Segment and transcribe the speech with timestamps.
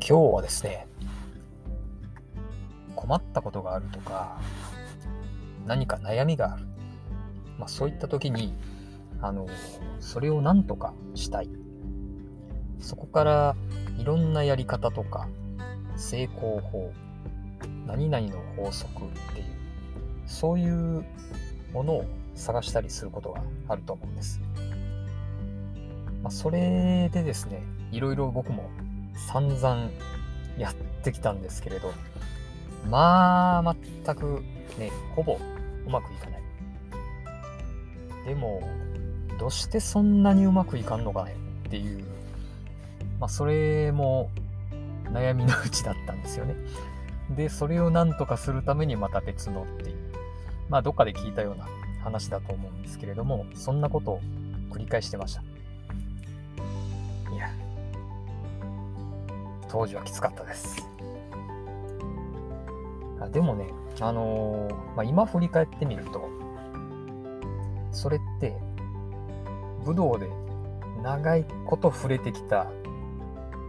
[0.00, 0.86] 今日はですね、
[2.96, 4.40] 困ったことがあるとか、
[5.66, 6.64] 何か悩みがある。
[7.58, 8.54] まあ、そういった時に、
[9.20, 9.46] あの、
[10.00, 11.50] それを何とかしたい。
[12.78, 13.56] そこから
[13.98, 15.28] いろんなやり方とか、
[15.96, 16.92] 成功法、
[17.86, 19.46] 何々の法則っていう、
[20.26, 21.04] そういう
[21.72, 22.04] ものを
[22.34, 24.40] 探したりすることがあると思うんです。
[26.22, 27.62] まあ、それでですね、
[27.92, 28.70] いろいろ僕も
[29.26, 29.90] 散々
[30.58, 31.92] やってきたんですけれど、
[32.88, 34.42] まあ、全く
[34.78, 35.38] ね、ほぼ
[35.86, 36.42] うまくいかない。
[38.26, 38.62] でも、
[39.38, 42.04] どうしてそんなにうまくいかんのかねっていう、
[43.18, 44.30] まあ、それも
[45.04, 46.54] 悩みのうちだったんですよね。
[47.36, 49.96] で、それをなんとかするためにまた別のっていう、
[50.68, 51.66] まあ、どっかで聞いたような
[52.02, 54.20] 話だと思うんですけれども、そんなことを
[54.70, 55.42] 繰り返してました。
[59.70, 60.88] 当時はきつかったです。
[63.20, 63.66] あでもね、
[64.00, 66.28] あのー、まあ、今振り返ってみると、
[67.92, 68.56] それって、
[69.84, 70.28] 武道で
[71.02, 72.66] 長いこと触れてきた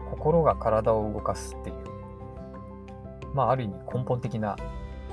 [0.10, 1.76] 心が体を動かすっていう、
[3.34, 4.58] まあ、ある意味根本的な、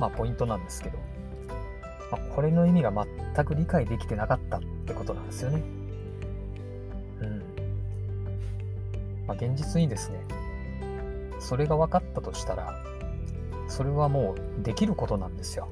[0.00, 0.98] まあ、ポイントなんですけど、
[2.10, 2.92] まあ、これの意味が
[3.34, 5.62] 全く理解できてなかったってことなんですよね。
[7.20, 7.38] うん。
[9.26, 10.20] まあ、現実にですね、
[11.38, 12.74] それが分かったとしたら、
[13.68, 15.68] それはもうできることなんですよ。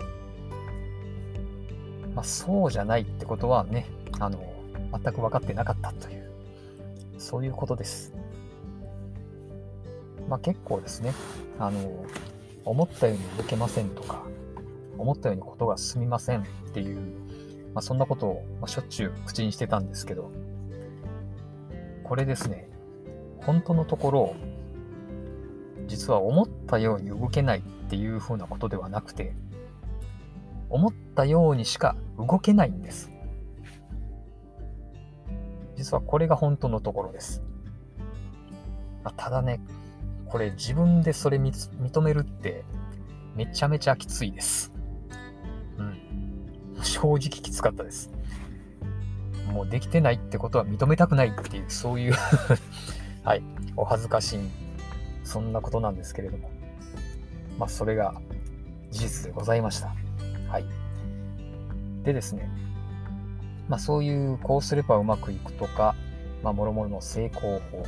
[2.15, 3.87] まあ、そうじゃないってことはね、
[4.19, 4.41] あの、
[4.93, 6.31] 全く分かってなかったという、
[7.19, 8.15] そういうことです。
[10.29, 11.13] まあ、結構ですね、
[11.59, 12.05] あの、
[12.65, 14.23] 思ったように動けませんとか、
[14.99, 16.99] 思ったようにことが進みませんっていう、
[17.75, 20.31] まあ、そんなことを、しょっちゅう口にしてたんですけど、
[22.03, 22.69] これですね、
[23.39, 24.35] 本当のところ、
[25.87, 29.35] 実は思ったように動けないっていうふうなことではなくて、
[30.69, 33.11] 思ったようにしか動けないんです。
[35.77, 37.43] 実はこれが本当のところです。
[39.05, 39.61] まあ、ただね、
[40.27, 42.65] これ自分でそれ認めるって
[43.37, 44.73] めちゃめちゃきついです。
[45.79, 46.83] うん。
[46.83, 48.11] 正直きつかったです。
[49.53, 52.15] もうできてないってことは認めたくないっていう、そういう
[53.23, 53.43] はい、
[53.77, 54.66] お恥ずかしい
[55.27, 56.51] そんなことなんですけれども、
[57.59, 58.15] まあ、それが
[58.91, 59.95] 事実でございました。
[60.49, 60.65] はい。
[62.05, 62.49] でですね、
[63.69, 65.95] まあ、そういう、こうすればうまくいくとか、
[66.43, 67.85] まあ、もろもろの成功法、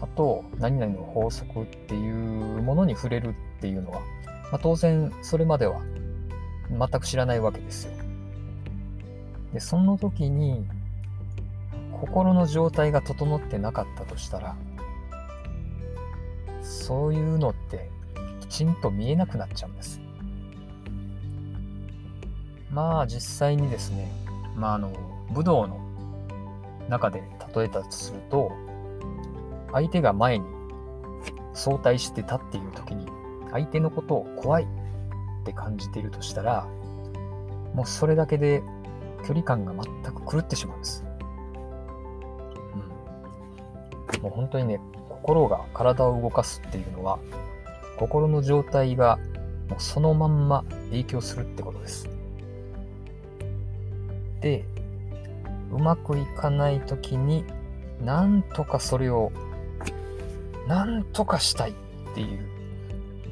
[0.00, 4.00] あと、何々の法則っていうものに触れるっていうのは、
[4.50, 5.82] まあ、当然、それまでは
[6.70, 7.92] 全く知らないわけですよ。
[9.52, 10.66] で、その時に、
[11.92, 14.56] 心の状態が整ってなかったとしたら、
[16.64, 17.90] そういうのって
[18.40, 20.00] きちんと見えなくなっちゃうんです。
[22.70, 24.10] まあ実際にですね、
[24.56, 24.92] まああの、
[25.30, 25.78] 武道の
[26.88, 27.22] 中で
[27.54, 28.50] 例えたとすると、
[29.72, 30.46] 相手が前に
[31.52, 33.06] 相対してたっていう時に、
[33.52, 34.66] 相手のことを怖いっ
[35.44, 36.66] て感じているとしたら、
[37.74, 38.62] もうそれだけで
[39.26, 41.04] 距離感が全く狂ってしまうんです。
[44.14, 44.22] うん。
[44.22, 44.80] もう本当にね、
[45.24, 47.18] 心が体を動かすっていうのは、
[47.96, 49.18] 心の状態が
[49.70, 52.10] もうそのまんま影響するってことです。
[54.42, 54.66] で、
[55.72, 57.46] うまくいかない時に、
[58.02, 59.32] なんとかそれを、
[60.68, 61.74] なんとかしたいっ
[62.14, 62.46] ていう、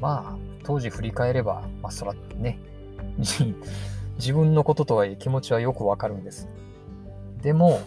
[0.01, 2.59] まあ、当時振り返れば、まあ、そらね、
[4.17, 6.49] 自分のこととはいえ気持ちはよくわかるんです。
[7.43, 7.81] でも、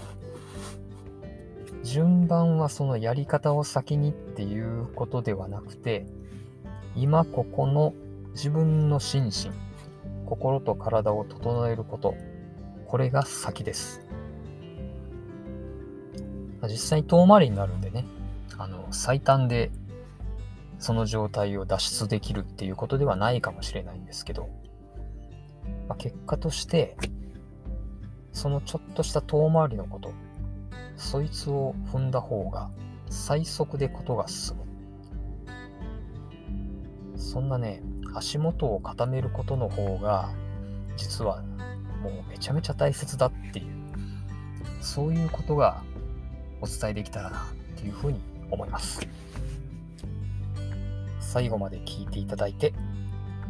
[1.86, 6.04] 順番はそのやり方を先にっていうことではなくて、
[6.96, 7.94] 今ここの
[8.32, 9.50] 自分の心身、
[10.26, 12.16] 心と体を整えること、
[12.86, 14.04] これが先です。
[16.64, 18.04] 実際遠回りになるんでね、
[18.58, 19.70] あの、最短で
[20.80, 24.48] その状態を脱出できるっていうことではないかもしれないんですけど、
[25.86, 26.96] まあ、結果として、
[28.32, 30.12] そのちょっとした遠回りのこと、
[30.96, 32.70] そいつを踏んだ方が
[33.08, 34.64] 最速でことが進む。
[37.18, 37.82] そんなね、
[38.14, 40.30] 足元を固めることの方が、
[40.96, 41.42] 実は
[42.02, 43.66] もうめちゃめちゃ大切だっていう、
[44.80, 45.82] そういうことが
[46.60, 47.42] お伝えできたらなっ
[47.76, 48.20] ていうふうに
[48.50, 49.06] 思います。
[51.20, 52.72] 最後まで聞いていただいて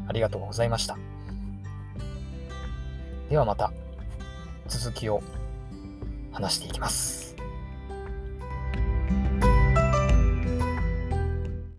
[0.09, 0.99] ありがとうございました。
[3.29, 3.73] ではまた
[4.67, 5.23] 続きを
[6.33, 7.26] 話していきます。